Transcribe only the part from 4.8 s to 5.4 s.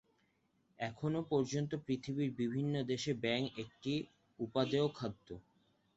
খাদ্য।